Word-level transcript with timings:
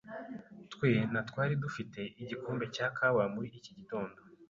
Twe 0.73 0.91
na 1.13 1.21
twari 1.29 1.53
dufite 1.63 1.99
igikombe 2.21 2.65
cya 2.75 2.87
kawa 2.97 3.23
muri 3.33 3.49
iki 3.59 3.71
gitondo. 3.77 4.17